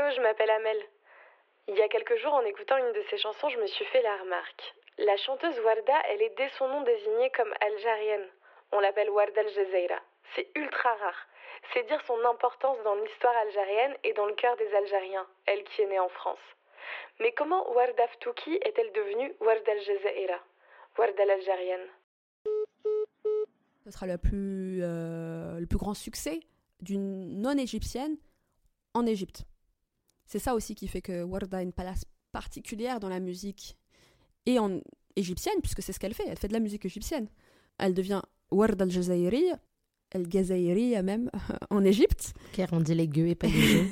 [0.00, 0.78] Hello, je m'appelle Amel.
[1.68, 4.00] Il y a quelques jours, en écoutant une de ses chansons, je me suis fait
[4.00, 4.74] la remarque.
[4.96, 8.26] La chanteuse Warda, elle est dès son nom désignée comme algérienne.
[8.72, 10.00] On l'appelle Warda al-Jazeera.
[10.34, 11.28] C'est ultra rare.
[11.74, 15.82] C'est dire son importance dans l'histoire algérienne et dans le cœur des Algériens, elle qui
[15.82, 16.46] est née en France.
[17.18, 20.40] Mais comment Warda Ftouki est-elle devenue Warda al-Jazeera
[20.96, 21.86] Warda l'algérienne
[23.84, 26.40] Ce sera euh, le plus grand succès
[26.80, 28.16] d'une non-égyptienne
[28.94, 29.44] en Égypte.
[30.30, 33.76] C'est ça aussi qui fait que Warda a une place particulière dans la musique
[34.46, 34.80] et en
[35.16, 37.26] égyptienne, puisque c'est ce qu'elle fait, elle fait de la musique égyptienne.
[37.78, 38.22] Elle devient
[38.52, 39.50] Warda al-Jazairi,
[40.94, 41.32] al même,
[41.70, 42.32] en Égypte.
[42.52, 43.86] Car on dit les gueux et pas les gueux.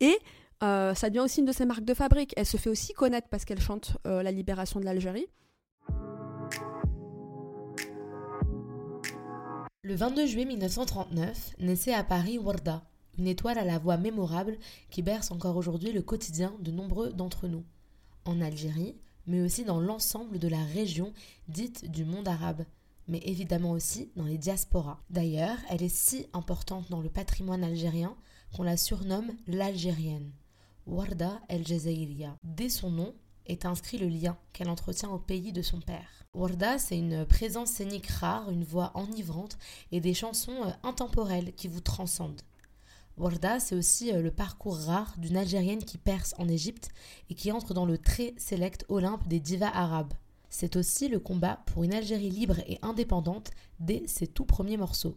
[0.00, 0.18] et
[0.62, 2.34] euh, ça devient aussi une de ses marques de fabrique.
[2.36, 5.26] Elle se fait aussi connaître parce qu'elle chante euh, la libération de l'Algérie.
[9.80, 12.82] Le 22 juillet 1939 naissait à Paris Warda,
[13.18, 14.58] une étoile à la voix mémorable
[14.90, 17.64] qui berce encore aujourd'hui le quotidien de nombreux d'entre nous,
[18.24, 18.96] en Algérie,
[19.26, 21.12] mais aussi dans l'ensemble de la région
[21.48, 22.64] dite du monde arabe,
[23.08, 25.00] mais évidemment aussi dans les diasporas.
[25.10, 28.16] D'ailleurs, elle est si importante dans le patrimoine algérien
[28.54, 30.32] qu'on la surnomme l'Algérienne,
[30.86, 32.36] Warda El Jazairiya.
[32.44, 33.14] Dès son nom
[33.46, 36.24] est inscrit le lien qu'elle entretient au pays de son père.
[36.34, 39.56] Warda, c'est une présence scénique rare, une voix enivrante
[39.90, 42.42] et des chansons euh, intemporelles qui vous transcendent.
[43.16, 46.90] Warda, c'est aussi euh, le parcours rare d'une Algérienne qui perce en Égypte
[47.30, 50.12] et qui entre dans le très sélect Olympe des divas arabes.
[50.50, 53.50] C'est aussi le combat pour une Algérie libre et indépendante
[53.80, 55.16] dès ses tout premiers morceaux.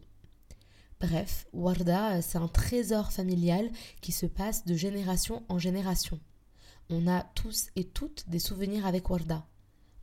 [1.01, 3.69] Bref, Warda, euh, c'est un trésor familial
[4.01, 6.19] qui se passe de génération en génération.
[6.89, 9.45] On a tous et toutes des souvenirs avec Warda.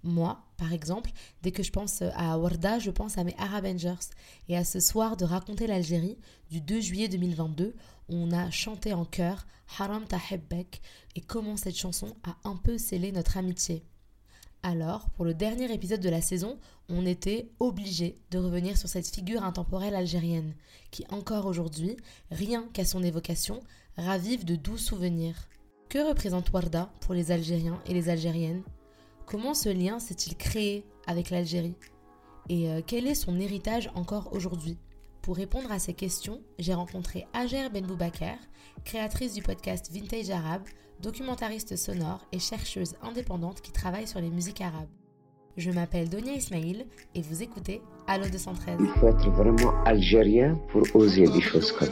[0.02, 1.10] Moi, par exemple,
[1.42, 4.10] dès que je pense à Warda, je pense à mes Arabengers
[4.48, 6.18] et à ce soir de raconter l'Algérie
[6.50, 7.74] du 2 juillet 2022
[8.08, 9.46] où on a chanté en chœur
[9.78, 10.80] Haram Tahebbek
[11.16, 13.84] et comment cette chanson a un peu scellé notre amitié.
[14.62, 16.58] Alors, pour le dernier épisode de la saison,
[16.88, 20.54] on était obligé de revenir sur cette figure intemporelle algérienne
[20.90, 21.96] qui encore aujourd'hui,
[22.30, 23.60] rien qu'à son évocation,
[23.96, 25.48] ravive de doux souvenirs.
[25.88, 28.62] Que représente Warda pour les Algériens et les Algériennes?
[29.26, 31.74] Comment ce lien s'est-il créé avec l'Algérie
[32.48, 34.78] Et euh, quel est son héritage encore aujourd'hui
[35.20, 38.38] Pour répondre à ces questions, j'ai rencontré Ager Benboubaker,
[38.84, 40.62] créatrice du podcast Vintage Arabe,
[41.02, 44.86] documentariste sonore et chercheuse indépendante qui travaille sur les musiques arabes.
[45.56, 46.86] Je m'appelle Donia Ismail
[47.16, 48.76] et vous écoutez Allo 213.
[48.78, 51.88] Il faut être vraiment algérien pour oser des choses comme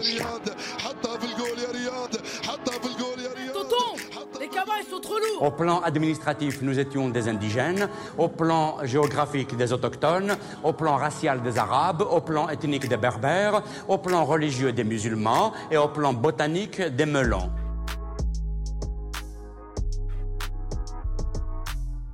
[5.40, 7.88] Au plan administratif, nous étions des indigènes.
[8.18, 10.36] Au plan géographique, des autochtones.
[10.62, 12.02] Au plan racial, des arabes.
[12.02, 13.62] Au plan ethnique, des berbères.
[13.88, 15.52] Au plan religieux, des musulmans.
[15.70, 17.50] Et au plan botanique, des melons.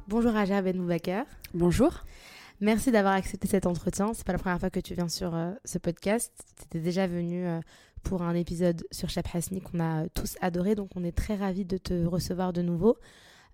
[0.09, 0.83] Bonjour Aja Ben
[1.55, 1.93] Bonjour.
[2.61, 4.13] Merci d'avoir accepté cet entretien.
[4.13, 6.33] C'est pas la première fois que tu viens sur euh, ce podcast.
[6.59, 7.61] Tu étais déjà venu euh,
[8.03, 9.29] pour un épisode sur Chap
[9.71, 12.97] qu'on a tous adoré, donc on est très ravis de te recevoir de nouveau.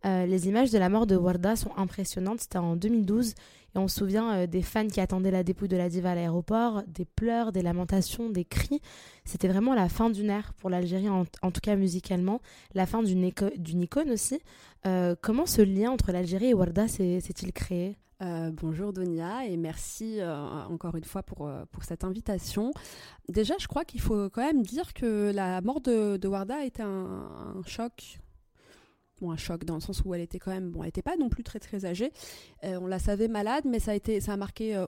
[0.04, 2.40] Euh, les images de la mort de Warda sont impressionnantes.
[2.40, 5.76] C'était en 2012 et on se souvient euh, des fans qui attendaient la dépouille de
[5.76, 8.80] la diva à l'aéroport, des pleurs, des lamentations, des cris.
[9.24, 12.40] C'était vraiment la fin d'une ère pour l'Algérie, en, tout cas musicalement,
[12.74, 13.24] la fin d'une
[13.82, 14.40] icône aussi.
[14.86, 17.96] Euh, comment ce lien entre l'Algérie et Warda s'est-il créé?
[18.22, 20.34] Euh, bonjour Donia et merci euh,
[20.68, 22.72] encore une fois pour, euh, pour cette invitation.
[23.28, 26.64] Déjà, je crois qu'il faut quand même dire que la mort de, de Warda a
[26.64, 28.18] été un, choc.
[29.20, 31.16] Bon, un choc dans le sens où elle était quand même, bon, elle n'était pas
[31.16, 32.12] non plus très très âgée.
[32.62, 34.82] on la savait malade, mais ça a été, ça a marqué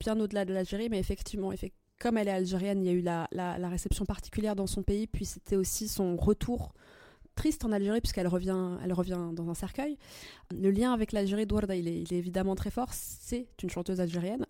[0.00, 0.88] bien au-delà de l'Algérie.
[0.88, 1.52] Mais effectivement,
[2.00, 5.06] comme elle est algérienne, il y a eu la, la réception particulière dans son pays,
[5.06, 6.74] puis c'était aussi son retour
[7.38, 9.96] triste en Algérie puisqu'elle revient, elle revient dans un cercueil.
[10.52, 12.92] Le lien avec l'Algérie d'Ouarda, il est, il est évidemment très fort.
[12.92, 14.44] C'est une chanteuse algérienne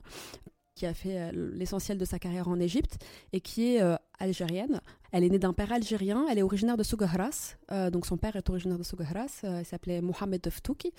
[0.79, 4.81] qui a fait euh, l'essentiel de sa carrière en Égypte et qui est euh, algérienne.
[5.11, 8.37] Elle est née d'un père algérien, elle est originaire de Sougahras, euh, donc son père
[8.37, 10.93] est originaire de Sougahras, il s'appelait Mohamed Ftouki,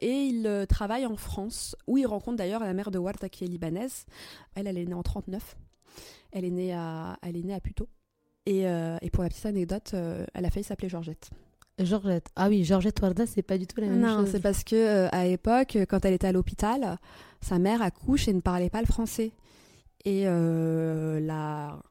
[0.00, 3.46] et il travaille en France, où il rencontre d'ailleurs la mère de Warda qui est
[3.46, 4.06] libanaise.
[4.54, 5.56] Elle, elle est née en 39,
[6.32, 7.88] elle est née à, elle à Puteaux.
[8.48, 11.30] Euh, et, pour la petite anecdote, euh, elle a failli s'appeler Georgette.
[11.78, 12.28] Georgette.
[12.36, 14.18] Ah oui, Georgette Warda, c'est pas du tout la même chose.
[14.18, 16.98] Non, c'est parce que euh, à l'époque, quand elle était à l'hôpital,
[17.40, 19.32] sa mère accouche et ne parlait pas le français.
[20.06, 20.24] Et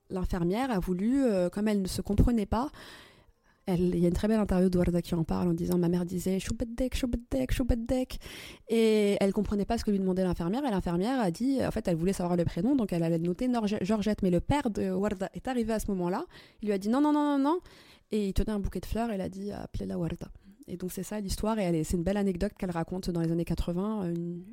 [0.09, 2.71] l'infirmière a voulu, comme elle ne se comprenait pas,
[3.77, 5.89] il y a une très belle interview de Warda qui en parle en disant Ma
[5.89, 8.19] mère disait Choubeddek, Choubeddek, Choubeddek.
[8.69, 10.63] Et elle comprenait pas ce que lui demandait l'infirmière.
[10.65, 13.49] Et l'infirmière a dit En fait, elle voulait savoir le prénom, donc elle allait noter
[13.81, 14.21] Georgette.
[14.23, 16.25] Mais le père de Warda est arrivé à ce moment-là.
[16.61, 17.59] Il lui a dit Non, non, non, non, non.
[18.11, 20.27] Et il tenait un bouquet de fleurs et elle a dit Appelez-la Warda.
[20.67, 21.57] Et donc, c'est ça l'histoire.
[21.59, 24.09] Et c'est une belle anecdote qu'elle raconte dans les années 80.
[24.09, 24.43] Une,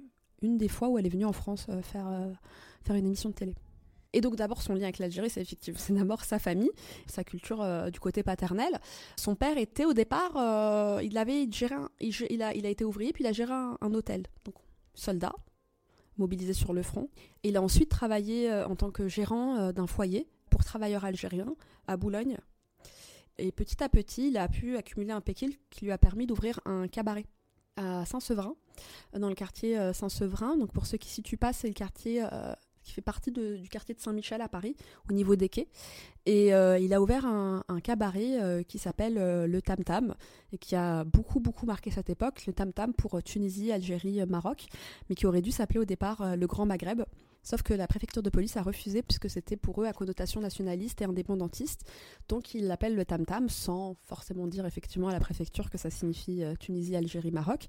[0.43, 2.33] une, des fois où elle est venue en France euh, faire, euh,
[2.85, 3.55] faire une émission de télé.
[4.17, 6.71] Et donc d'abord son lien avec l'Algérie, c'est effectivement, c'est d'abord sa famille,
[7.07, 8.81] sa culture euh, du côté paternel.
[9.17, 13.27] Son père était au départ, euh, il avait géré, il, a, été ouvrier puis il
[13.27, 14.55] a géré un, hôtel, donc
[14.95, 15.35] soldat
[16.17, 17.11] mobilisé sur le front.
[17.43, 21.55] Il a ensuite travaillé euh, en tant que gérant d'un foyer pour travailleurs algériens
[21.87, 22.39] à Boulogne.
[23.37, 26.59] Et petit à petit, il a pu accumuler un péquil qui lui a permis d'ouvrir
[26.65, 27.27] un cabaret
[27.77, 28.55] à Saint-Severin,
[29.13, 30.57] dans le quartier Saint-Severin.
[30.57, 32.25] Donc pour ceux qui ne situent pas, c'est le quartier
[32.87, 34.77] qui fait partie du quartier de Saint-Michel à Paris,
[35.11, 35.67] au niveau des quais.
[36.25, 40.15] Et euh, il a ouvert un, cabaret euh, qui s'appelle euh, le Tam Tam,
[40.53, 44.67] et qui a beaucoup, beaucoup marqué cette époque, le Tam Tam pour Tunisie, Algérie, Maroc,
[45.09, 47.03] mais qui aurait dû s'appeler au départ le Grand Maghreb.
[47.47, 51.01] Sauf que la préfecture de police a refusé puisque c'était pour eux à connotation nationaliste
[51.01, 51.89] et indépendantiste.
[52.29, 56.43] Donc ils l'appellent le tam-tam sans forcément dire effectivement à la préfecture que ça signifie
[56.43, 57.67] euh, Tunisie, Algérie, Maroc.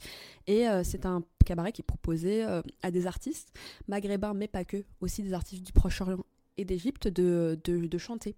[0.47, 3.53] Et euh, c'est un cabaret qui est proposé euh, à des artistes
[3.87, 6.25] maghrébins, mais pas que, aussi des artistes du Proche-Orient
[6.57, 8.35] et d'Égypte de, de, chanter.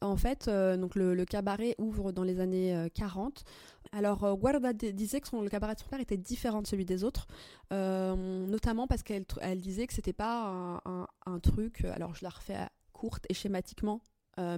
[0.00, 3.44] En fait, donc le, cabaret ouvre dans les années 40
[3.92, 6.84] alors, euh, Guarda disait que son, le cabaret de son père était différent de celui
[6.84, 7.26] des autres,
[7.72, 11.84] euh, notamment parce qu'elle elle disait que c'était pas un, truc.
[11.84, 12.56] Euh, alors, je la refais
[12.92, 14.00] courte et schématiquement,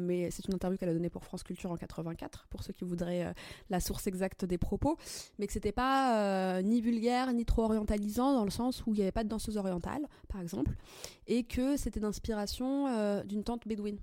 [0.01, 2.85] mais c'est une interview qu'elle a donnée pour France Culture en 84, pour ceux qui
[2.85, 3.35] voudraient
[3.71, 4.97] la source exacte des propos,
[5.39, 9.03] mais que c'était pas ni vulgaire ni trop orientalisant dans le sens où il n'y
[9.03, 10.75] avait pas de danseuse orientale, par exemple,
[11.27, 13.99] et que c'était d'inspiration d'une tante bédouine.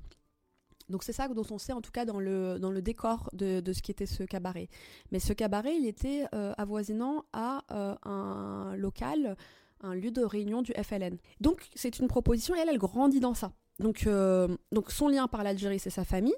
[0.90, 3.62] Donc c'est ça dont on sait en tout cas dans le, dans le décor de,
[3.74, 4.70] ce qui était ce cabaret.
[5.12, 9.36] Mais ce cabaret, il était euh, avoisinant à euh, un local,
[9.82, 11.18] un lieu de réunion du FLN.
[11.42, 13.52] Donc c'est une proposition et elle, elle grandit dans ça.
[13.80, 16.36] Donc, euh, donc son lien par l'Algérie, c'est sa famille,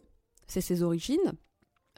[0.48, 1.34] c'est ses origines,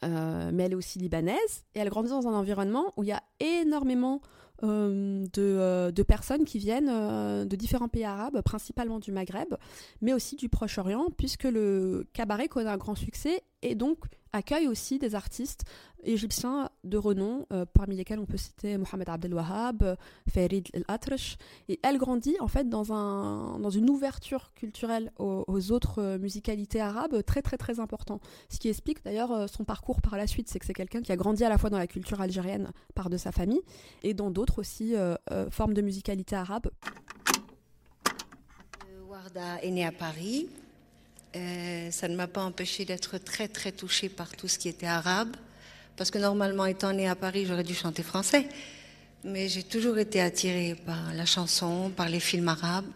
[0.04, 3.22] mais elle est aussi libanaise et elle grandit dans un environnement où il y a
[3.40, 4.22] énormément
[4.64, 9.56] euh, euh, de, personnes qui viennent euh, de différents pays arabes, principalement du Maghreb,
[10.02, 14.00] mais aussi du Proche-Orient, puisque le cabaret connaît un grand succès et donc
[14.34, 15.66] accueille aussi des artistes
[16.04, 19.98] égyptiens de renom, euh, parmi lesquels on peut citer Mohamed Abdel Wahab,
[20.30, 21.38] Farid El-Atrash.
[21.70, 26.82] Et elle grandit en fait dans, un, dans une ouverture culturelle aux, autres euh, musicalités
[26.82, 28.20] arabes très très très important.
[28.50, 31.12] Ce qui explique d'ailleurs euh, son parcours par la suite, c'est que c'est quelqu'un qui
[31.12, 33.62] a grandi à la fois dans la culture algérienne par de sa famille
[34.04, 34.94] et dans d'autres aussi
[35.50, 36.70] formes de musicalité arabe.
[39.08, 40.48] Warda est née à Paris.
[41.34, 45.36] Ça ne m'a pas empêché d'être très très touchée par tout ce qui était arabe.
[45.98, 48.48] Parce que normalement, étant née à Paris, j'aurais dû chanter français.
[49.24, 52.88] Mais j'ai toujours été attirée par la chanson, par les films arabes,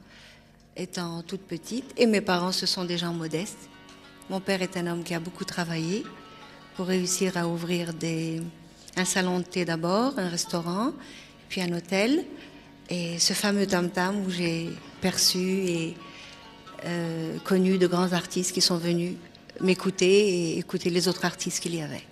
[0.76, 1.94] étant toute petite.
[1.98, 3.70] Et mes parents, ce sont des gens modestes.
[4.30, 6.04] Mon père est un homme qui a beaucoup travaillé
[6.76, 7.92] pour réussir à ouvrir
[8.98, 10.94] un salon de thé d'abord, un restaurant,
[11.48, 12.26] puis un hôtel.
[12.90, 14.70] Et ce fameux tam-tam où j'ai
[15.02, 15.96] perçu et
[16.84, 19.14] euh, connus, de grands artistes qui sont venus
[19.62, 22.04] m'écouter et écouter les autres artistes qu'il y avait.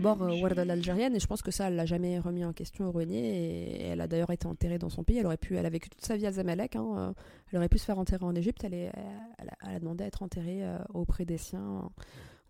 [0.00, 2.88] D'abord euh, Warda l'Algérienne et je pense que ça, elle l'a jamais remis en question
[2.88, 5.18] au Renier et elle a d'ailleurs été enterrée dans son pays.
[5.18, 6.76] Elle aurait pu, elle a vécu toute sa vie à Zamalek.
[6.76, 7.12] Hein, euh,
[7.52, 8.64] elle aurait pu se faire enterrer en Égypte.
[8.64, 8.92] Elle, est,
[9.38, 11.90] elle, a, demandé à être enterrée euh, auprès des siens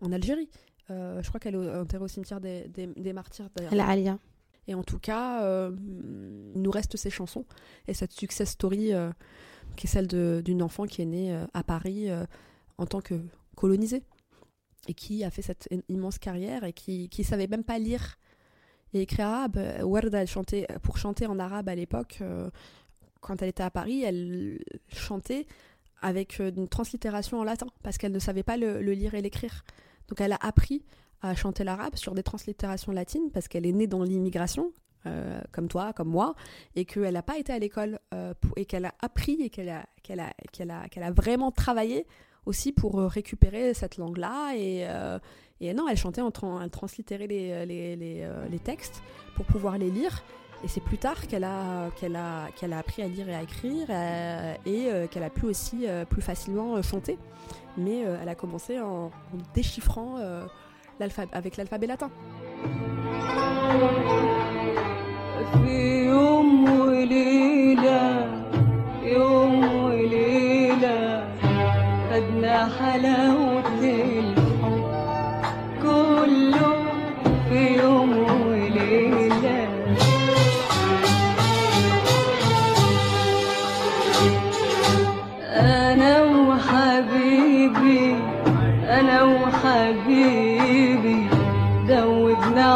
[0.01, 0.49] en, Algérie.
[0.89, 3.49] je crois qu'elle est enterrée au cimetière des, des, des martyrs.
[3.71, 4.17] La Alia.
[4.67, 7.45] Et en tout cas, il nous reste ces chansons
[7.87, 8.91] et cette success story
[9.75, 12.09] qui est celle d'une enfant qui est née à Paris
[12.77, 13.15] en tant que
[13.55, 14.03] colonisée
[14.87, 18.17] et qui a fait cette immense carrière et qui ne savait même pas lire
[18.93, 19.59] et écrire arabe.
[19.83, 22.49] Warda, chantait, pour chanter en arabe à l'époque, euh,
[23.21, 24.59] quand elle était à Paris, elle
[24.89, 25.45] chantait
[26.01, 29.63] avec euh, une translittération en latin, parce qu'elle ne savait pas le, lire et l'écrire.
[30.07, 30.83] Donc elle a appris
[31.21, 34.73] à chanter l'arabe sur des translittérations latines, parce qu'elle est née dans l'immigration,
[35.05, 36.35] euh, comme toi, comme moi,
[36.75, 37.99] et qu'elle n'a pas été à l'école
[38.55, 42.07] et qu'elle a appris et qu'elle a, qu'elle a, qu'elle a, qu'elle a vraiment travaillé
[42.46, 44.52] aussi pour euh, récupérer cette langue-là.
[44.56, 45.18] Et, euh,
[45.60, 49.02] et non, elle chantait, en tran- elle translittérait les, les, les, euh, les textes
[49.34, 50.22] pour pouvoir les lire.
[50.64, 53.42] Et c'est plus tard qu'elle a, qu'elle a, qu'elle a appris à lire et à
[53.42, 57.18] écrire euh, et euh, qu'elle a pu aussi euh, plus facilement euh, chanter.
[57.76, 59.10] Mais euh, elle a commencé en, en
[59.54, 60.46] déchiffrant euh,
[60.98, 62.10] l'alpha- avec l'alphabet latin.
[65.52, 68.26] في يوم وليلة
[69.02, 69.79] يوم وليلة
[72.51, 74.83] خدنا حلاوة الحب.
[75.83, 76.73] كله
[77.49, 78.11] في يوم
[78.47, 79.67] وليلة
[85.49, 88.15] أنا وحبيبي
[88.89, 91.27] أنا وحبيبي
[91.87, 92.75] دوبنا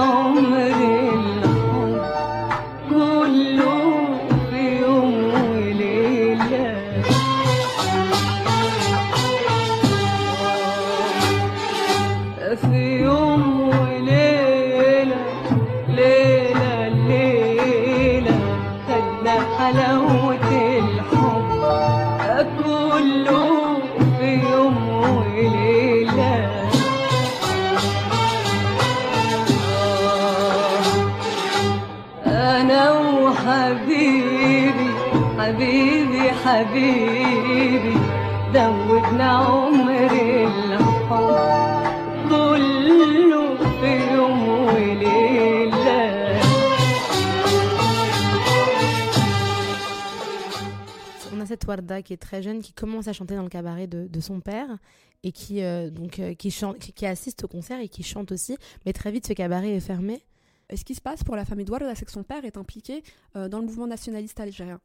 [52.04, 54.78] Qui est très jeune, qui commence à chanter dans le cabaret de, son père
[55.24, 58.58] et qui, euh, donc, euh, qui, chante, qui, assiste au concert et qui chante aussi.
[58.86, 60.24] Mais très vite, ce cabaret est fermé.
[60.70, 63.04] Et ce qui se passe pour la famille Douarda, c'est que son père est impliqué
[63.36, 64.80] euh, dans le mouvement nationaliste algérien.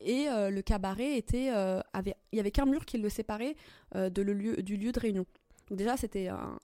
[0.00, 3.56] Et le cabaret était, avait, il y avait qu'un mur qui le séparait
[3.94, 5.24] de le lieu, du lieu de réunion.
[5.70, 6.58] Donc déjà, c'était un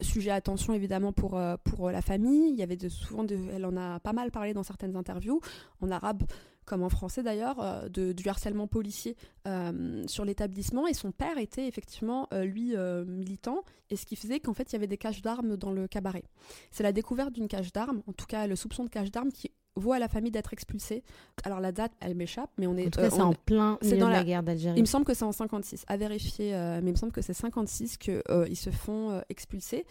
[0.00, 2.50] sujet à attention évidemment pour, pour la famille.
[2.50, 5.40] Il y avait souvent, de, elle en a pas mal parlé dans certaines interviews,
[5.80, 6.24] en arabe
[6.64, 9.16] comme en français d'ailleurs, euh, de, du harcèlement policier
[9.46, 10.86] euh, sur l'établissement.
[10.86, 12.74] Et son père était effectivement, euh, lui,
[13.06, 15.88] militant, et ce qui faisait qu'en fait, il y avait des caches d'armes dans le
[15.88, 16.24] cabaret.
[16.70, 19.50] C'est la découverte d'une cache d'armes, en tout cas le soupçon de cache d'armes, qui
[19.74, 21.02] vaut à la famille d'être expulsée.
[21.44, 22.86] Alors la date, elle m'échappe, mais on est...
[22.88, 24.78] En tout cas, euh, c'est en plein milieu dans de la, la- guerre d'Algérie.
[24.78, 27.22] il me semble que c'est en 56, à vérifier, euh, mais il me semble que
[27.22, 29.86] c'est 56 qu'ils ils se font expulser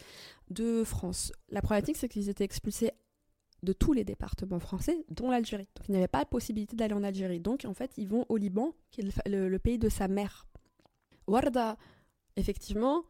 [0.51, 1.31] de France.
[1.49, 2.91] La problématique, c'est qu'ils étaient expulsés
[3.63, 5.67] de tous les départements français, dont l'Algérie.
[5.75, 7.39] Donc il n'y avait pas la possibilité d'aller en Algérie.
[7.39, 10.47] Donc en fait, ils vont au Liban, qui est le, pays de sa mère.
[11.27, 11.77] Warda,
[12.35, 13.03] effectivement,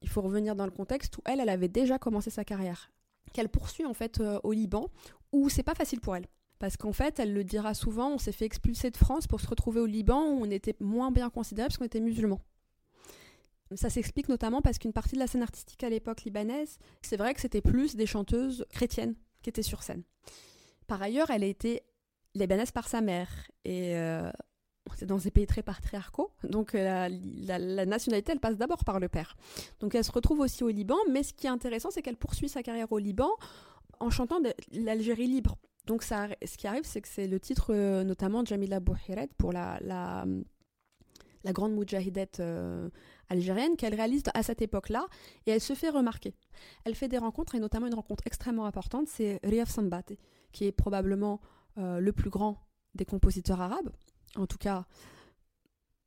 [0.00, 2.90] il faut revenir dans le contexte où elle, elle avait déjà commencé sa carrière,
[3.32, 4.88] qu'elle poursuit en fait euh, au Liban,
[5.32, 6.26] où c'est pas facile pour elle.
[6.58, 9.46] Parce qu'en fait, elle le dira souvent, on s'est fait expulser de France pour se
[9.46, 12.40] retrouver au Liban où on était moins bien considérés parce qu'on était musulmans.
[13.74, 17.34] Ça s'explique notamment parce qu'une partie de la scène artistique à l'époque libanaise, c'est vrai
[17.34, 19.14] que c'était plus des chanteuses chrétiennes
[19.48, 20.02] qui étaient sur scène.
[20.86, 21.82] Par ailleurs, elle a été
[22.34, 23.30] libanaise par sa mère
[23.64, 24.30] et euh,
[24.94, 27.08] c'est dans des pays très patriarcaux, donc euh,
[27.46, 29.36] la, nationalité elle passe d'abord par le père.
[29.80, 32.48] Donc elle se retrouve aussi au Liban, mais ce qui est intéressant c'est qu'elle poursuit
[32.48, 33.30] sa carrière au Liban
[34.00, 35.56] en chantant de l'Algérie libre.
[35.86, 39.52] Donc ça, ce qui arrive c'est que c'est le titre euh, notamment Jamila Bouhired pour
[39.52, 40.26] la, la,
[41.44, 42.90] la grande moudjahidette euh,
[43.28, 45.06] algérienne qu'elle réalise à cette époque-là
[45.46, 46.34] et elle se fait remarquer.
[46.84, 50.12] Elle fait des rencontres et notamment une rencontre extrêmement importante, c'est Riaf Sambate,
[50.52, 51.40] qui est probablement
[51.78, 52.58] euh, le plus grand
[52.94, 53.90] des compositeurs arabes,
[54.36, 54.86] en tout cas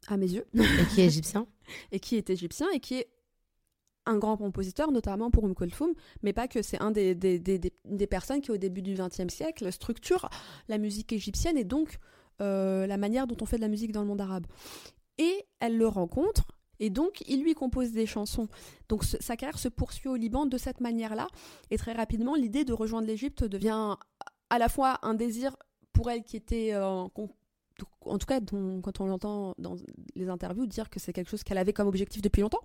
[0.07, 1.47] à mes yeux, Et qui est égyptien.
[1.91, 3.07] et qui est égyptien et qui est
[4.07, 7.59] un grand compositeur, notamment pour Umm Kulthum, mais pas que, c'est un des, des, des,
[7.59, 10.27] des- des personnes qui, au début du XXe siècle, structure
[10.67, 11.99] la musique égyptienne et donc
[12.41, 14.47] euh, la manière dont on fait de la musique dans le monde arabe.
[15.19, 16.47] Et elle le rencontre,
[16.81, 18.49] et donc il lui compose des chansons.
[18.89, 21.27] Donc sa carrière se poursuit au Liban de cette manière-là,
[21.69, 23.95] et très rapidement, l'idée de rejoindre l'Égypte devient
[24.49, 25.55] à la fois un désir
[25.93, 27.07] pour elle qui était, euh,
[28.01, 28.39] en tout cas
[28.83, 29.75] quand on l'entend dans
[30.15, 32.63] les interviews, dire que c'est quelque chose qu'elle avait comme objectif depuis longtemps.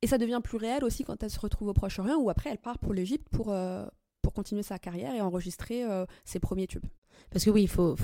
[0.00, 2.58] Et ça devient plus réel aussi quand elle se retrouve au Proche-Orient, où après elle
[2.58, 3.86] part pour l'Égypte pour, euh,
[4.20, 6.86] pour continuer sa carrière et enregistrer euh, ses premiers tubes.
[7.30, 7.96] Parce que oui, il faut,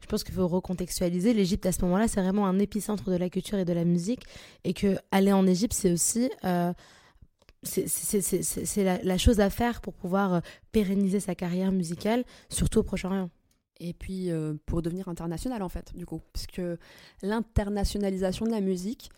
[0.00, 1.34] je pense qu'il faut recontextualiser.
[1.34, 4.22] L'Égypte, à ce moment-là, c'est vraiment un épicentre de la culture et de la musique.
[4.64, 6.30] Et que aller en Égypte, c'est aussi...
[6.44, 6.72] euh,
[7.62, 10.40] c'est- la, chose à faire pour pouvoir euh,
[10.72, 13.28] pérenniser sa carrière musicale, surtout au Proche-Orient.
[13.80, 16.20] Et puis euh, pour devenir international en fait, du coup.
[16.32, 16.78] Parce que
[17.22, 19.10] l'internationalisation de la musique,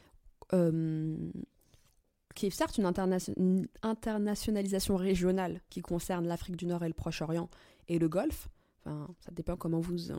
[2.35, 2.91] qui est certes une,
[3.39, 7.49] une internationalisation régionale qui concerne l'Afrique du Nord et le Proche-Orient
[7.89, 8.49] et le Golfe.
[8.85, 10.11] Ça dépend comment vous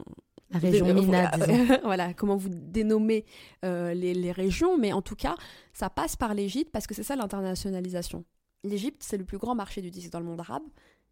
[0.49, 1.31] La région Mina,
[1.83, 3.25] voilà, comment vous dénommez
[3.65, 5.35] euh, les, les régions, mais en tout cas,
[5.73, 8.23] ça passe par l'Égypte parce que c'est ça l'internationalisation.
[8.63, 10.63] L'Égypte, c'est le plus grand marché du disque dans le monde arabe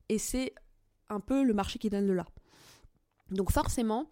[0.09, 0.53] et c'est
[1.09, 2.25] un peu le marché qui donne le là.
[3.31, 4.09] Donc forcément,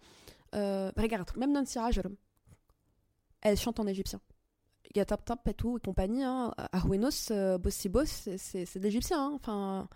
[0.54, 2.16] euh, regarde, même Nancy Rajram,
[3.42, 4.20] elle chante en égyptien.
[4.96, 6.24] A Tap Tap et tout et compagnie.
[6.24, 6.52] Hein.
[6.72, 9.24] Ahwenos, euh, Bossi Boss, c'est- d'égyptien.
[9.24, 9.32] hein.
[9.36, 9.88] Enfin,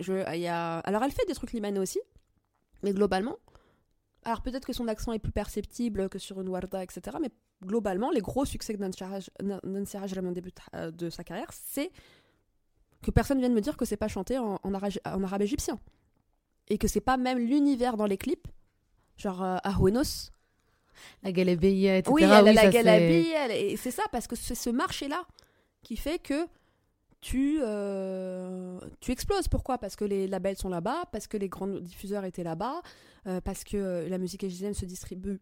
[0.00, 0.78] je, y a...
[0.80, 2.00] Alors elle fait des trucs libanais aussi,
[2.82, 3.36] mais globalement,
[4.24, 7.16] alors peut-être que son accent est plus perceptible que sur une Warda, etc.
[7.20, 7.30] Mais
[7.64, 10.52] globalement, les gros succès que Nancy Raj- Nan- Nancy Rajram au début
[10.92, 11.90] de sa carrière, c'est
[13.02, 15.78] que personne vienne me dire que c'est pas chanté en, en, ara- en arabe égyptien.
[16.68, 18.48] Et que c'est pas même l'univers dans les clips,
[19.18, 19.58] genre euh.
[21.22, 22.12] La Galabéia, etc.
[22.14, 24.70] Oui, elle a la ça, c'est- Galabi, elle- et c'est ça, parce que c'est ce
[24.70, 25.26] marché-là
[25.82, 26.46] qui fait que
[27.24, 29.48] tu, euh, tu exploses.
[29.48, 29.78] Pourquoi?
[29.78, 32.82] Parce que les labels sont là-bas, parce que les grands diffuseurs étaient là-bas,
[33.26, 35.40] euh, parce que euh, la musique égyptienne se distribue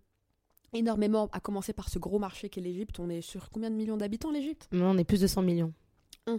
[0.73, 3.01] énormément, à commencer par ce gros marché qu'est l'Égypte.
[3.01, 4.69] On est sur combien de millions d'habitants, l'Égypte?
[4.73, 5.73] On est plus de 100 millions.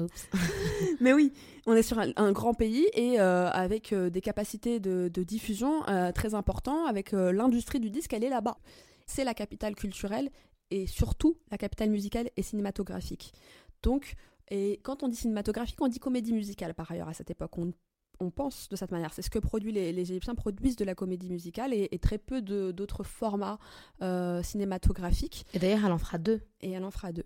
[0.00, 0.28] Oups.
[1.00, 1.32] Mais oui,
[1.66, 5.22] on est sur un, un grand pays et euh, avec euh, des capacités de, de
[5.22, 8.58] diffusion euh, très importantes, avec l'industrie du disque, elle est là-bas.
[9.06, 10.30] C'est la capitale culturelle
[10.70, 13.32] et surtout la capitale musicale et cinématographique.
[13.81, 14.15] Donc,
[14.49, 17.57] et quand on dit cinématographique, on dit comédie musicale par ailleurs à cette époque.
[17.57, 17.73] On,
[18.19, 19.13] on pense de cette manière.
[19.13, 22.17] C'est ce que produit les, les Égyptiens produisent de la comédie musicale et, et très
[22.17, 23.57] peu de- d'autres formats
[24.01, 25.45] euh, cinématographiques.
[25.53, 26.41] Et d'ailleurs, elle en fera deux.
[26.61, 27.25] Et elle en fera deux.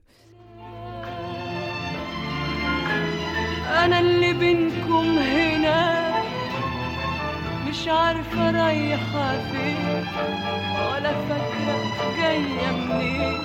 [3.67, 6.00] أنا اللي بينكم هنا
[7.72, 10.04] مش عارفة رايحة فين
[10.86, 11.76] ولا فاكرة
[12.16, 13.38] جاية منين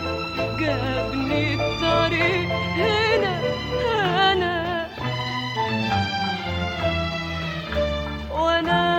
[0.60, 3.40] جابني الطريق هنا
[4.32, 4.88] أنا
[8.32, 8.97] وأنا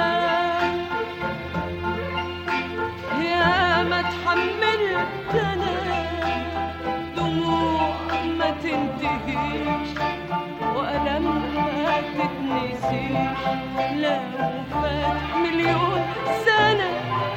[15.36, 16.02] مليون
[16.46, 16.90] سنة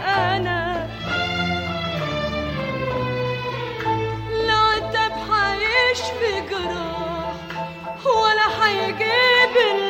[0.06, 0.88] أنا
[6.50, 7.36] جراح
[8.06, 9.81] ولا حيجيب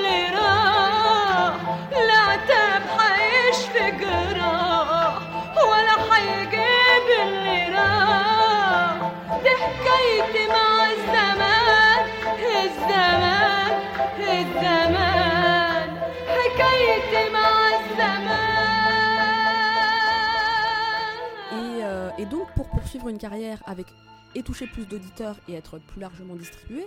[22.82, 23.88] poursuivre une carrière avec
[24.34, 26.86] et toucher plus d'auditeurs et être plus largement distribué,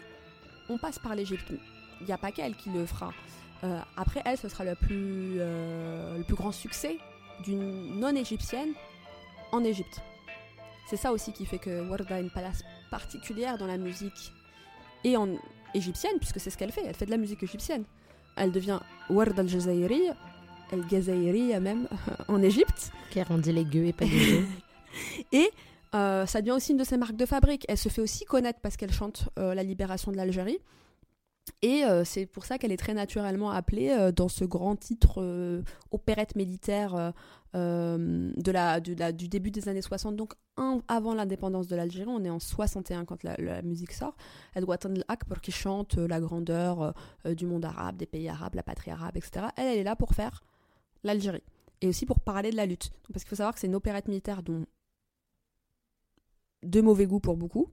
[0.69, 1.53] on passe par l'Égypte.
[2.01, 3.13] Il n'y a pas qu'elle qui le fera.
[3.63, 6.99] Euh, après elle, ce sera le plus, euh, le plus grand succès
[7.45, 8.71] d'une non-égyptienne
[9.53, 10.01] en Égypte.
[10.89, 14.33] C'est ça aussi qui fait que Warda a une place particulière dans la musique
[15.05, 15.29] et en
[15.75, 16.85] égyptienne, puisque c'est ce qu'elle fait.
[16.85, 17.85] Elle fait de la musique égyptienne.
[18.37, 20.03] Elle devient Warda al-Jazairi,
[20.73, 21.89] al-Gazairi même,
[22.29, 22.91] en Égypte.
[23.11, 24.45] Car on dit les gueux et pas les gueux.
[25.33, 25.51] Et
[25.95, 27.65] euh, ça devient aussi une de ses marques de fabrique.
[27.69, 30.59] Elle se fait aussi connaître parce qu'elle chante euh, la libération de l'Algérie.
[31.61, 36.37] Et euh, c'est pour ça qu'elle est très naturellement appelée dans ce grand titre opérette
[36.37, 37.13] militaire
[37.53, 40.33] de la, du début des années 60, donc
[40.89, 42.09] avant l'indépendance de l'Algérie.
[42.09, 44.17] On est en 61 quand la, musique sort.
[44.55, 46.95] Elle doit attendre l'Akbar qui chante euh, la grandeur
[47.27, 49.47] du monde arabe, des pays arabes, la patrie arabe, etc.
[49.57, 50.43] Elle est là pour faire
[51.03, 51.43] l'Algérie.
[51.83, 52.91] Et aussi pour parler de la lutte.
[53.13, 54.65] Parce qu'il faut savoir que c'est une opérette militaire dont
[56.65, 57.71] de mauvais goût pour beaucoup,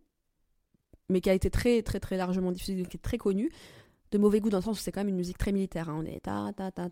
[1.10, 3.52] mais qui a été très très très largement diffusée, qui est très connue.
[4.12, 5.90] De mauvais goût dans le sens où c'est quand même une musique très militaire.
[5.90, 5.96] hein.
[6.00, 6.90] On est ta ta ta.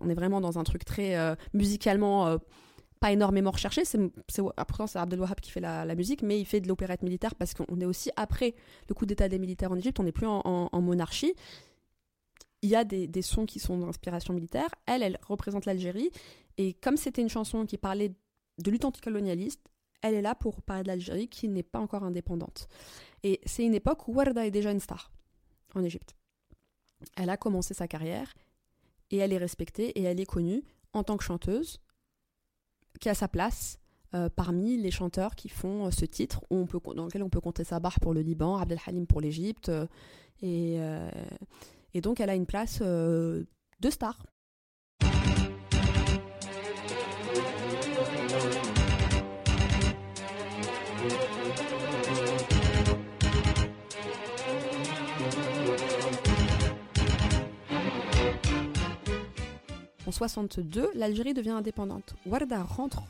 [0.00, 2.36] On est vraiment dans un truc très euh, musicalement euh,
[3.00, 3.84] pas énormément recherché.
[3.84, 3.98] C'est
[4.68, 7.34] pourtant c'est Abdel Wahab qui fait la, la musique, mais il fait de l'opérette militaire
[7.34, 8.54] parce qu'on est aussi après
[8.88, 9.98] le coup d'état des militaires en Égypte.
[9.98, 11.34] On n'est plus en, en- en monarchie.
[12.60, 14.68] Il y a des, des sons qui sont d'inspiration militaire.
[14.86, 16.10] Elle, elle représente l'Algérie.
[16.58, 18.12] Et comme c'était une chanson qui parlait
[18.58, 19.60] de lutte anticolonialiste,
[20.02, 22.68] elle est là pour parler de l'Algérie qui n'est pas encore indépendante.
[23.22, 25.12] Et c'est une époque où Warda est déjà une star
[25.74, 26.14] en Égypte.
[27.16, 28.34] Elle a commencé sa carrière
[29.10, 30.62] et elle est respectée et elle est connue
[30.92, 31.80] en tant que chanteuse
[33.00, 33.78] qui a sa place
[34.14, 37.40] euh, parmi les chanteurs qui font euh, ce titre on peut, dans lequel on peut
[37.40, 39.86] compter Sabah pour le Liban, Abdel Halim pour l'Égypte euh,
[40.42, 40.80] et,
[41.94, 43.46] et donc elle a une place de
[43.90, 44.26] star.
[60.12, 62.14] 62, l'Algérie devient indépendante.
[62.26, 63.02] Warda rentre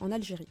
[0.00, 0.48] en Algérie.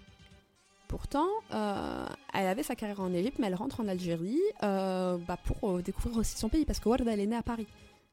[0.87, 5.37] Pourtant, euh, elle avait sa carrière en Égypte, mais elle rentre en Algérie euh, bah,
[5.43, 7.67] pour euh, découvrir aussi son pays, parce que Warda, elle est née à Paris.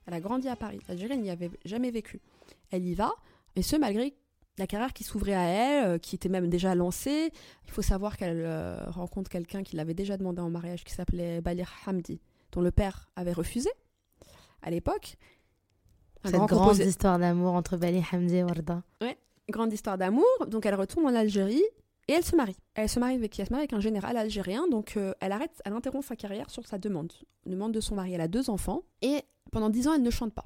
[0.06, 0.80] Elle a grandi à Paris.
[0.88, 2.20] L'Algérie, elle n'y avait jamais vécu.
[2.70, 3.12] Elle y va,
[3.54, 4.14] et ce, malgré
[4.56, 7.32] la carrière qui s'ouvrait à elle, qui était même déjà lancée.
[7.66, 8.46] Il faut savoir qu'elle
[8.88, 12.20] rencontre quelqu'un qui l'avait déjà demandé en mariage, qui s'appelait Balir Hamdi,
[12.52, 13.70] dont le père avait refusé
[14.62, 15.16] à l'époque.
[16.24, 18.82] Cette grand grande histoire d'amour entre Bali Hamdi et Warda.
[19.48, 20.24] grande histoire d'amour.
[20.46, 21.64] Donc elle retourne en Algérie
[22.08, 22.56] et elle se marie.
[22.74, 24.68] Elle se marie avec, elle se marie avec un général algérien.
[24.68, 27.12] Donc euh, elle arrête, elle interrompt sa carrière sur sa demande,
[27.46, 28.12] demande de son mari.
[28.12, 30.44] Elle a deux enfants et pendant dix ans elle ne chante pas.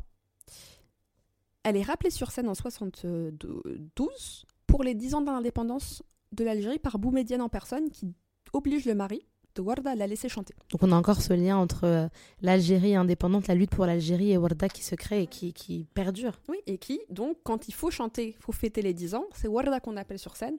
[1.65, 6.99] Elle est rappelée sur scène en 72 pour les 10 ans d'indépendance de l'Algérie par
[6.99, 8.15] Boumedienne en personne qui
[8.53, 10.55] oblige le mari de Warda la laisser chanter.
[10.71, 12.09] Donc on a encore ce lien entre euh,
[12.43, 16.41] l'Algérie indépendante, la lutte pour l'Algérie et Warda qui se crée et qui, qui perdure.
[16.49, 19.49] Oui, et qui, donc, quand il faut chanter, il faut fêter les 10 ans, c'est
[19.49, 20.57] Warda qu'on appelle sur scène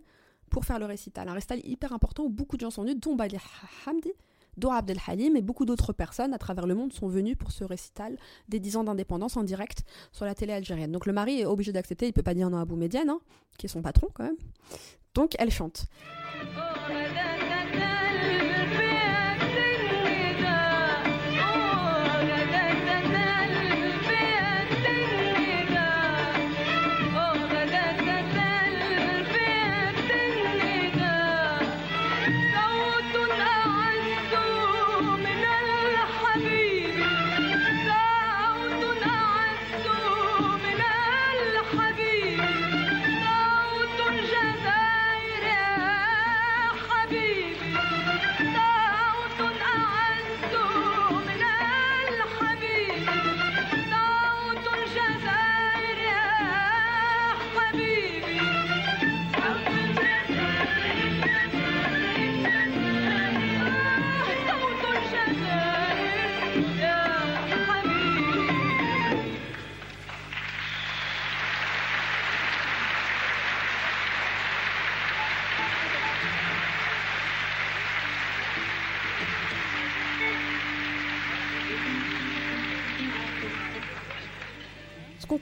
[0.50, 1.28] pour faire le récital.
[1.28, 3.38] Un récital hyper important où beaucoup de gens sont venus, dont Bali
[3.86, 4.12] Hamdi,
[4.58, 7.64] dont Abdel Halim et beaucoup d'autres personnes à travers le monde sont venus pour ce
[7.64, 10.92] récital des 10 ans d'indépendance en direct sur la télé algérienne.
[10.92, 13.20] Donc le mari est obligé d'accepter, il peut pas dire non à Boumedienne, hein,
[13.58, 14.38] qui est son patron quand même.
[15.14, 15.88] Donc elle chante.
[16.42, 16.75] Ce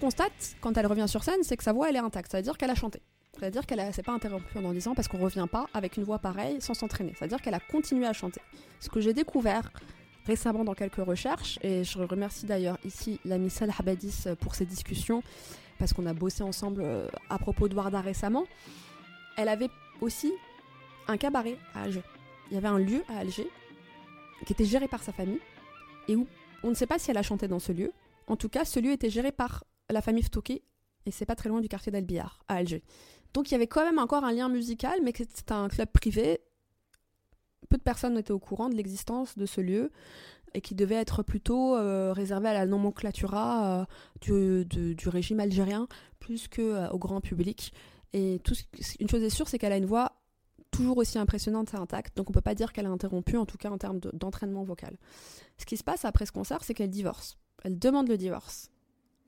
[0.04, 2.70] constate quand elle revient sur scène, c'est que sa voix elle est intacte, c'est-à-dire qu'elle
[2.70, 3.02] a chanté.
[3.40, 6.20] C'est-à-dire qu'elle s'est pas interrompue pendant 10 ans parce qu'on revient pas avec une voix
[6.20, 7.14] pareille sans s'entraîner.
[7.18, 8.42] C'est-à-dire qu'elle a continué à chanter.
[8.82, 9.72] Ce que j'ai découvert
[10.28, 15.24] récemment dans quelques recherches, et je remercie d'ailleurs ici l'ami Salah Habadis pour ces discussions,
[15.80, 18.44] parce qu'on a bossé ensemble euh, à propos de Warda récemment,
[19.38, 19.70] elle avait
[20.02, 20.34] aussi
[21.08, 22.04] un cabaret à Alger.
[22.52, 23.48] Il y avait un lieu à Alger
[24.46, 25.40] qui était géré par sa famille,
[26.10, 26.28] et où
[26.62, 27.94] on ne sait pas si elle a chanté dans ce lieu.
[28.28, 30.62] En tout cas, ce lieu était géré par la famille Ftouki,
[31.06, 32.84] et c'est pas très loin du quartier d'El Bihar, à Alger.
[33.34, 36.40] Donc il y avait quand même encore un lien musical, mais c'était un club privé.
[37.70, 39.92] Peu de personnes étaient au courant de l'existence de ce lieu
[40.54, 43.88] et qui devait être plutôt euh, réservé à la nomenclatura
[44.28, 45.88] euh, du, régime algérien
[46.20, 47.74] plus que euh, au grand public.
[48.14, 48.40] Et
[49.00, 50.12] une chose est sûre, c'est qu'elle a une voix
[50.70, 53.58] toujours aussi impressionnante et intacte, donc on peut pas dire qu'elle a interrompu, en tout
[53.58, 54.98] cas en termes de- d'entraînement vocal.
[55.58, 57.38] Ce qui se passe après ce concert, c'est qu'elle divorce.
[57.64, 58.73] Elle demande le divorce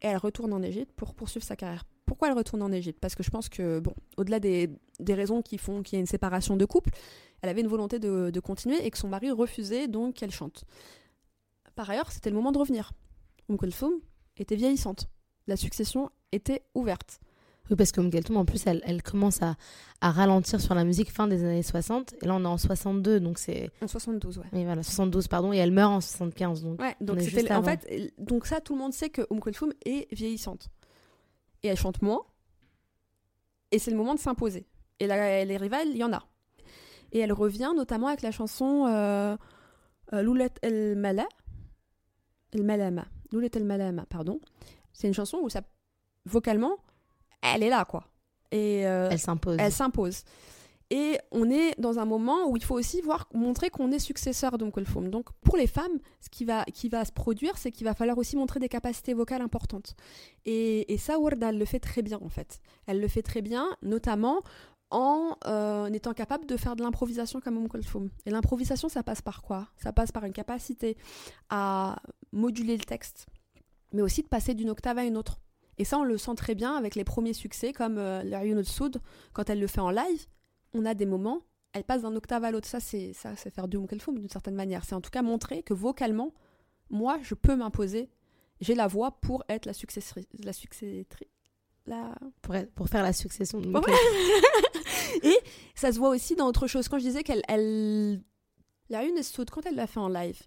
[0.06, 1.84] et elle retourne en Égypte pour poursuivre sa carrière.
[2.06, 3.00] Pourquoi elle retourne en Égypte?
[3.02, 6.02] Parce que je pense que, bon, au-delà des, des raisons qui font qu'il y ait
[6.02, 6.92] une séparation de couple,
[7.42, 10.64] elle avait une volonté de, continuer et que son mari refusait donc qu'elle chante.
[11.74, 12.92] Par ailleurs, c'était le moment de revenir.
[13.50, 13.94] Umm Kulthum
[14.38, 15.10] était vieillissante.
[15.48, 17.20] La succession était ouverte.
[17.70, 19.56] Oui, parce que Kulthum, en plus, elle, elle commence à,
[20.02, 22.14] à ralentir sur la musique fin des années 60.
[22.22, 23.72] Et là, on est en 62, donc c'est...
[23.82, 24.46] En 72, ouais.
[24.54, 25.52] Oui, voilà, 72, pardon.
[25.52, 26.80] Et elle meurt en 75, donc...
[26.80, 27.66] Ouais, donc c'était en avant.
[27.66, 30.70] fait donc ça tout le monde sait que Kulthum est vieillissante.
[31.64, 32.22] Et elle chante moins.
[33.72, 34.68] Et c'est le moment de s'imposer.
[35.00, 36.24] Et là, les rivales, il y en a.
[37.12, 39.36] Et elle revient notamment avec la chanson euh,
[40.14, 41.28] euh, Loulet el Mala.
[42.54, 43.08] El Malama.
[43.32, 44.40] Loulet el Malama, pardon.
[44.94, 45.62] C'est une chanson où ça
[46.26, 46.78] vocalement
[47.42, 48.04] elle est là quoi.
[48.52, 49.58] Et euh, Elle s'impose.
[49.60, 50.24] elle s'impose.
[50.92, 54.56] Et on est dans un moment où il faut aussi voir, montrer qu'on est successeur
[54.72, 55.10] Kulthum.
[55.10, 58.18] Donc pour les femmes, ce qui va, qui va se produire, c'est qu'il va falloir
[58.18, 59.96] aussi montrer des capacités vocales importantes.
[60.46, 62.60] Et, et ça, Warda, elle le fait très bien en fait.
[62.86, 64.44] Elle le fait très bien, notamment
[64.92, 68.10] en euh, étant capable de faire de l'improvisation comme Kulthum.
[68.28, 69.68] Et l'improvisation, ça passe par quoi?
[69.78, 70.98] Ça passe par une capacité
[71.50, 71.98] à
[72.32, 73.26] moduler le texte,
[73.92, 75.40] mais aussi de passer d'une octave à une autre.
[75.78, 79.02] Et ça, on le sent très bien avec les premiers succès, comme euh, l'Arion Soud,
[79.34, 80.26] quand elle le fait en live,
[80.74, 81.42] on a des moments,
[81.74, 82.68] elle passe d'un octave à l'autre.
[82.68, 84.86] Ça, c'est ça, c'est faire du Umm Kulthum d'une certaine manière.
[84.86, 86.34] C'est en tout cas montrer que vocalement,
[86.90, 88.10] moi, je peux m'imposer.
[88.62, 91.28] J'ai la voix pour être la successrice, la successri-
[91.88, 92.16] la...
[92.42, 93.82] Pour, être- pour faire la succession de Ouais.
[95.24, 95.38] Et
[95.76, 96.88] ça se voit aussi dans autre chose.
[96.88, 97.42] Quand je disais qu'elle.
[97.48, 98.22] Elle...
[98.90, 99.20] La une
[99.52, 100.40] quand elle l'a fait en live,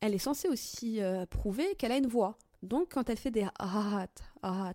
[0.00, 2.36] elle est censée aussi euh, prouver qu'elle a une voix.
[2.62, 4.08] Donc, quand elle fait des ahat,
[4.42, 4.74] ahat,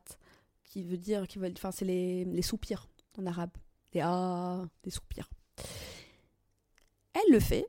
[0.63, 1.27] qui veut dire.
[1.27, 3.51] Qui veut, enfin, c'est les, les soupirs en arabe.
[3.91, 5.29] Des ah, des soupirs.
[7.13, 7.67] Elle le fait.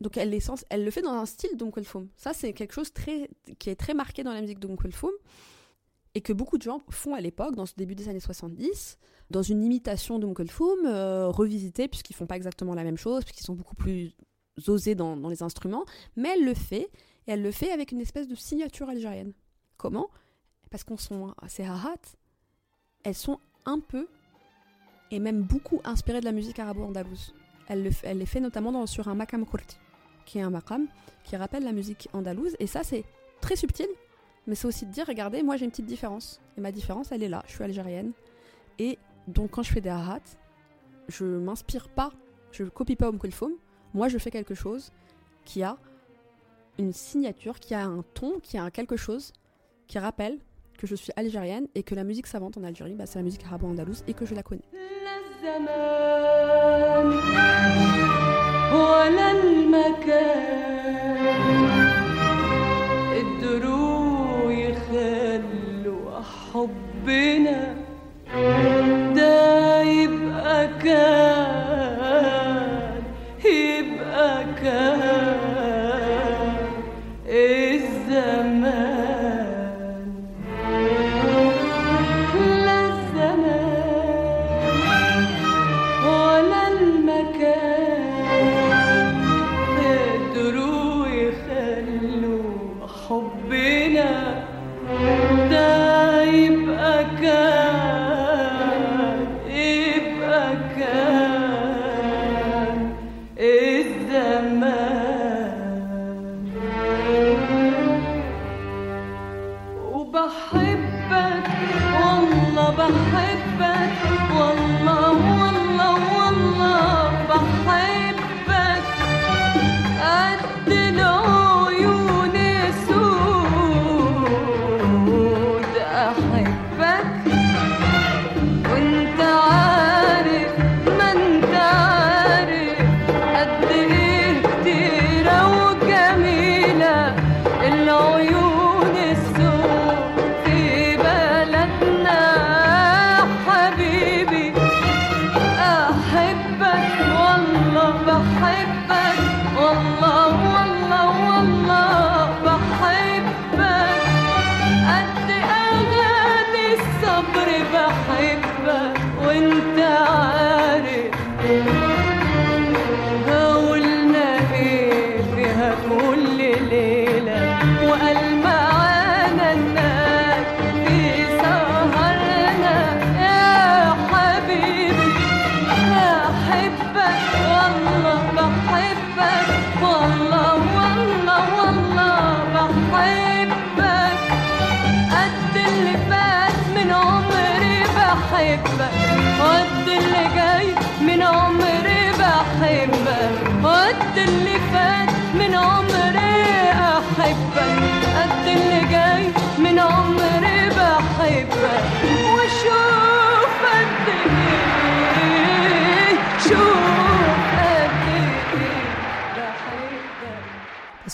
[0.00, 2.08] Donc, elle, est censée- elle le fait dans un style d'Umm Kulthum.
[2.16, 5.10] Ça, c'est quelque chose très, qui est très marqué dans la musique d'Umm Kulthum
[6.14, 8.98] et que beaucoup de gens font à l'époque, dans ce début des années 70,
[9.30, 13.44] dans une imitation d'Umm Kulthum, euh, revisitée, puisqu'ils font pas exactement la même chose, puisqu'ils
[13.44, 14.16] sont beaucoup plus
[14.66, 15.84] osés dans, dans les instruments,
[16.16, 16.90] mais elle le fait,
[17.26, 19.32] et elle le fait avec une espèce de signature algérienne.
[19.78, 20.08] Comment?
[20.70, 21.96] Parce qu'on sont ces hahat,
[23.04, 24.06] elles sont un peu,
[25.10, 27.34] et même beaucoup inspirées de la musique arabo-andalouse.
[27.68, 29.78] Elle, les fait notamment sur un makam kurti,
[30.26, 30.86] qui est un makam
[31.24, 33.04] qui rappelle la musique andalouse, et ça c'est
[33.40, 33.88] très subtil,
[34.48, 36.40] mais c'est aussi de dire, regardez, moi j'ai une petite différence.
[36.56, 37.42] Et ma différence, elle est là.
[37.46, 38.12] Je suis algérienne.
[38.78, 40.22] Et donc quand je fais des ahat,
[41.08, 42.10] je m'inspire pas,
[42.50, 43.52] je copie pas Om Kulthum.
[43.92, 44.90] Moi je fais quelque chose
[45.44, 45.76] qui a
[46.78, 49.34] une signature, qui a un ton, qui a quelque chose
[49.88, 50.38] qui rappelle
[50.78, 53.44] que je suis algérienne et que la musique savante en Algérie, bah, c'est la musique
[53.44, 54.62] arabo-andalouse et que je la connais.
[112.94, 113.77] hep ben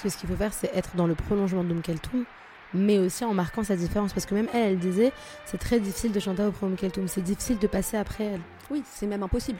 [0.04, 2.24] que ce qu'il faut faire, c'est être dans le prolongement d'Umm Kulthum,
[2.74, 4.12] mais aussi en marquant sa différence.
[4.12, 5.12] Parce que même elle, elle disait,
[5.46, 8.40] c'est très difficile de chanter Umm Kulthum, c'est difficile de passer après elle.
[8.70, 9.58] Oui, c'est même impossible.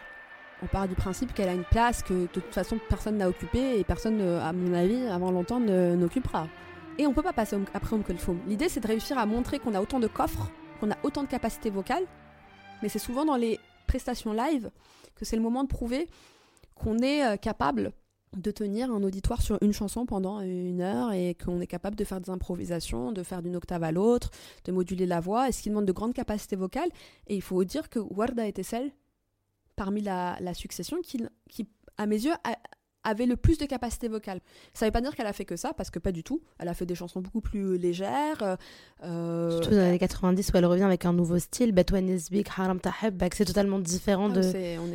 [0.63, 3.79] On part du principe qu'elle a une place que de toute façon personne n'a occupée
[3.79, 6.47] et personne, euh, à mon avis, avant longtemps n'occupera.
[6.99, 8.39] Et on peut pas passer après Om Kulthum.
[8.47, 11.29] L'idée c'est de réussir à montrer qu'on a autant de coffres, qu'on a autant de
[11.29, 12.05] capacités vocales,
[12.83, 14.71] mais c'est souvent dans les prestations live
[15.17, 16.07] que c'est le moment de prouver
[16.75, 17.93] qu'on est euh, capable
[18.43, 22.05] de tenir un auditoire sur une chanson pendant une heure et qu'on est capable de
[22.05, 24.31] faire des improvisations, de faire d'une octave à l'autre,
[24.65, 26.91] de moduler la voix, et ce qui demande de grandes capacités vocales?
[27.27, 28.91] Et il faut dire que Warda était celle
[29.77, 31.67] parmi la, la succession qui, qui,
[31.99, 32.57] à mes yeux, a-
[33.07, 34.41] avait le plus de capacités vocales.
[34.73, 36.41] Ça ne veut pas dire qu'elle a fait que ça, parce que pas du tout.
[36.59, 38.43] Elle a fait des chansons beaucoup plus légères.
[38.43, 38.57] euh,
[39.03, 42.49] euh, Surtout dans les années 90 où elle revient avec un nouveau style, Batwa Nesbik,
[42.57, 44.43] Haram Tahabbak, c'est totalement différent ah, de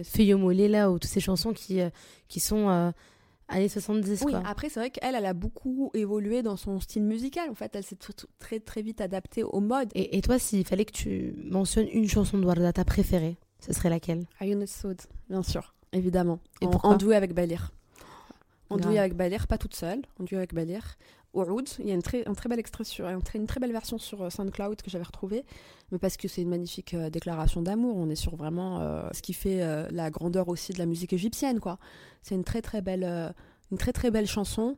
[0.03, 1.89] Fiyomoulé là, ou toutes ces chansons qui, euh,
[2.29, 2.89] qui sont euh,
[3.49, 4.41] années 70, Oui, quoi.
[4.45, 7.49] après, c'est vrai qu'elle, elle a beaucoup évolué dans son style musical.
[7.49, 9.89] En fait, elle s'est tr- tr- très, très vite adaptée au mode.
[9.95, 13.73] Et, et toi, s'il fallait que tu mentionnes une chanson de Warda, ta préférée, ce
[13.73, 14.25] serait laquelle?
[14.39, 16.39] Ayun Soud, bien sûr, évidemment.
[16.61, 16.91] Et en, pourquoi?
[16.91, 17.71] en doué avec Balir.
[18.71, 20.95] Doué avec Balir, pas toute seule, en duo avec Balir.
[21.35, 24.23] Il y a une très, un très bel extrait sur, une très belle version sur
[24.23, 25.45] euh, SoundCloud que j'avais retrouvée,
[25.91, 27.95] mais parce que c'est une magnifique euh, déclaration d'amour.
[27.97, 29.61] On est sur vraiment euh, ce qui fait
[29.91, 31.77] la grandeur aussi de la musique égyptienne, quoi.
[32.23, 33.33] C'est une très très belle,
[33.71, 34.77] une très très belle chanson.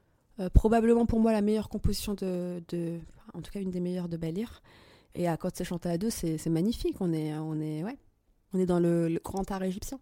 [0.54, 3.00] Probablement pour moi la meilleure composition de, de-
[3.34, 4.62] en tout cas une des meilleures de Balir.
[5.16, 6.98] Et à quand c'est chanté à deux, c'est magnifique.
[7.00, 7.98] On est, on est, ouais,
[8.54, 10.00] on est dans le grand art égyptien.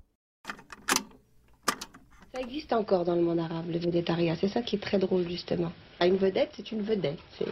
[2.34, 4.36] Ça existe encore dans le monde arabe, le vedettariat.
[4.36, 5.72] C'est ça qui est très drôle, justement.
[6.00, 7.20] Ah, Une vedette, c'est une vedette.
[7.38, 7.48] C'est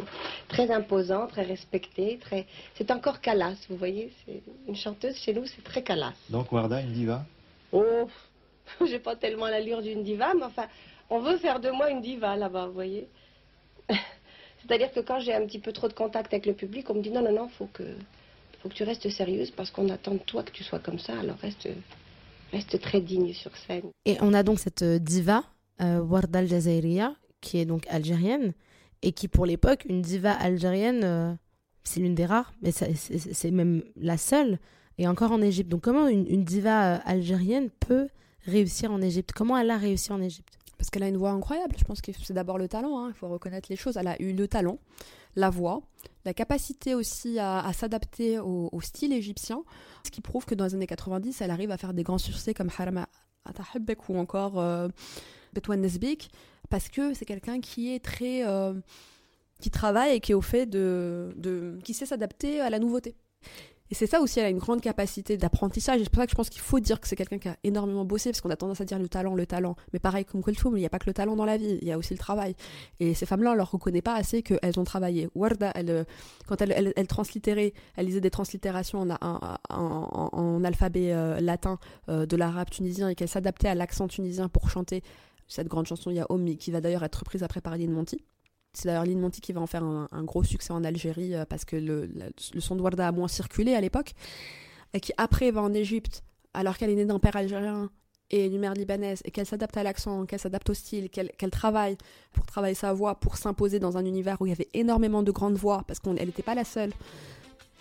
[0.48, 2.20] très imposant, très respecté.
[2.22, 2.46] Très...
[2.76, 4.14] C'est encore calasse, vous voyez.
[4.26, 6.16] C'est Une chanteuse, chez nous, c'est très calasse.
[6.30, 7.26] Donc Warda, une diva?
[7.72, 8.08] Oh,
[8.86, 10.68] j'ai pas tellement l'allure d'une diva, mais enfin,
[11.10, 13.08] on veut faire de moi une diva là-bas, vous voyez.
[13.90, 17.02] C'est-à-dire que quand j'ai un petit peu trop de contact avec le public, on me
[17.02, 17.84] dit non, non, non, faut que,
[18.62, 21.20] faut que tu restes sérieuse parce qu'on attend de toi que tu sois comme ça.
[21.20, 21.68] Alors reste,
[22.52, 23.92] reste très digne sur scène.
[24.06, 25.44] Et on a donc cette diva,
[25.82, 28.54] euh, Warda Al-Jazairiya, qui est donc algérienne,
[29.02, 31.34] et qui pour l'époque, une diva algérienne, euh,
[31.84, 34.60] c'est l'une des rares, mais c'est même la seule,
[34.98, 35.70] et encore en Égypte.
[35.70, 38.10] Donc comment une, une diva euh, algérienne peut
[38.46, 39.32] réussir en Égypte?
[39.36, 40.58] Comment elle a réussi en Égypte?
[40.78, 41.76] Parce qu'elle a une voix incroyable.
[41.78, 43.00] Je pense que c'est d'abord le talent.
[43.00, 43.08] hein.
[43.10, 43.98] Il faut reconnaître les choses.
[43.98, 44.78] Elle a eu le talent,
[45.36, 45.82] la voix,
[46.26, 49.64] la capacité aussi à, s'adapter au, style égyptien.
[50.04, 52.54] Ce qui prouve que dans les années 90, elle arrive à faire des grands succès
[52.54, 53.08] comme Harama
[53.46, 54.88] Atahibbek ou encore euh,
[55.54, 56.30] Betwan Nesbik.
[56.70, 58.46] Parce que c'est quelqu'un qui est très.
[58.46, 58.74] euh,
[59.60, 63.16] qui travaille et qui est au fait de qui sait s'adapter à la nouveauté.
[63.90, 66.02] Et c'est ça aussi, elle a une grande capacité d'apprentissage.
[66.04, 68.06] C'est pour ça que je pense qu'il faut dire que c'est quelqu'un qui a énormément
[68.06, 69.76] bossé, parce qu'on a tendance à dire le talent, le talent.
[69.94, 71.88] Mais pareil, comme Kulthum, il n'y a pas que le talent dans la vie, il
[71.88, 72.56] y a aussi le travail.
[73.00, 75.30] Et ces femmes-là, on leur reconnaît pas assez qu'elles ont travaillé.
[75.36, 76.04] Warda, elle, euh,
[76.48, 79.08] quand elle, elle, translittérait, elle lisait des translittérations
[79.70, 84.70] en, alphabet euh, latin euh, de l'arabe tunisien et qu'elle s'adaptait à l'accent tunisien pour
[84.70, 85.02] chanter
[85.48, 88.22] cette grande chanson Ya Ommi, qui va d'ailleurs être reprise après par Lynn Monty.
[88.78, 91.66] C'est d'ailleurs Lynn Monty qui va en faire un, gros succès en Algérie euh, parce
[91.66, 92.10] que le,
[92.60, 94.14] son de Warda a moins circulé à l'époque.
[94.94, 97.90] Et qui après va en Égypte alors qu'elle est née d'un père algérien
[98.30, 101.98] et d'une mère libanaise et qu'elle s'adapte à l'accent, qu'elle s'adapte au style, qu'elle travaille
[102.34, 105.32] pour travailler sa voix, pour s'imposer dans un univers où il y avait énormément de
[105.32, 106.92] grandes voix parce qu'elle n'était pas la seule.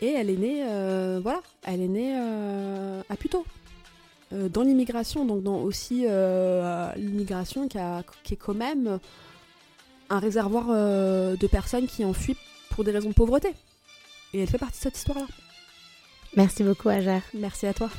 [0.00, 3.14] Et elle est née, euh, voilà, elle est née euh, à.
[4.32, 6.06] Euh, dans l'immigration, donc dans aussi
[6.96, 7.78] l'immigration qui,
[8.24, 8.98] qui est quand même
[10.09, 12.37] un réservoir euh, de personnes qui enfuient
[12.71, 13.49] pour des raisons de pauvreté.
[14.33, 15.25] Et elle fait partie de cette histoire-là.
[16.35, 17.21] Merci beaucoup, Ajar.
[17.33, 17.89] Merci à toi.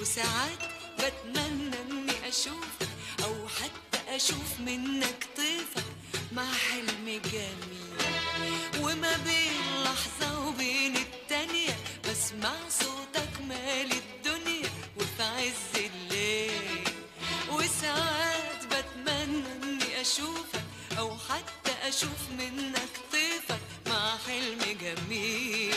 [0.00, 0.58] وساعات
[0.98, 2.88] بتمنى اني اشوفك
[3.24, 5.84] او حتى اشوف منك طيفك
[6.32, 11.76] مع حلم جميل وما بين لحظة وبين التانية
[12.10, 14.00] بسمع صوتك مالي
[20.16, 20.62] اشوفك
[20.98, 25.74] او حتى اشوف منك طيفك مع حلم جميل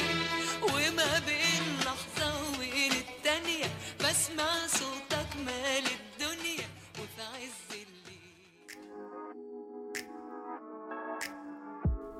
[0.64, 6.68] وما بين لحظة وبين التانية بسمع صوتك مالي الدنيا
[7.00, 7.86] وفي عز الليل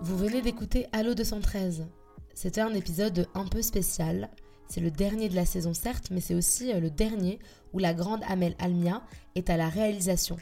[0.02, 1.88] Vous venez d'écouter Allo 213.
[2.36, 4.30] C'était un épisode un peu spécial.
[4.68, 7.40] C'est le dernier de la saison certes, mais c'est aussi euh, le dernier
[7.74, 9.02] où la grande Amel Almia
[9.36, 10.38] est à la réalisation.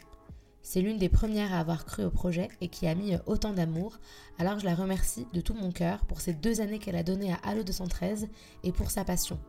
[0.61, 3.53] C'est l'une des premières à avoir cru au projet et qui a mis euh, autant
[3.53, 3.97] d'amour,
[4.37, 7.33] alors je la remercie de tout mon cœur pour ces deux années qu'elle a données
[7.33, 8.27] à Allo 213
[8.63, 9.39] et pour sa passion.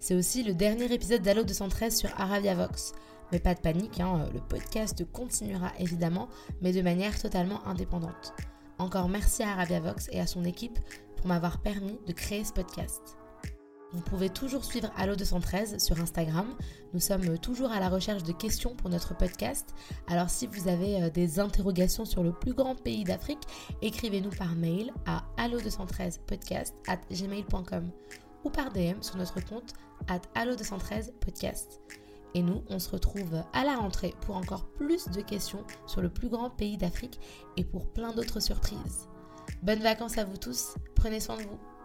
[0.00, 2.92] C'est aussi le dernier épisode d'Allo 213 sur Arabia Vox.
[3.32, 6.28] Mais pas de panique, hein, le podcast continuera évidemment,
[6.62, 8.32] mais de manière totalement indépendante.
[8.78, 10.78] Encore merci à Arabia Vox et à son équipe
[11.16, 13.18] pour m'avoir permis de créer ce podcast.
[13.92, 16.46] Vous pouvez toujours suivre Allo 213 sur Instagram.
[16.92, 19.74] Nous sommes toujours à la recherche de questions pour notre podcast.
[20.08, 23.42] Alors si vous avez euh, des interrogations sur le plus grand pays d'Afrique,
[23.80, 27.90] écrivez-nous par mail à allo213podcast at gmail.com
[28.44, 29.72] ou par DM sur notre compte
[30.06, 31.80] at allo213podcast.
[32.34, 36.10] Et nous, on se retrouve à la rentrée pour encore plus de questions sur le
[36.10, 37.18] plus grand pays d'Afrique
[37.56, 39.08] et pour plein d'autres surprises.
[39.62, 41.77] Bonnes vacances à vous tous, prenez soin de vous.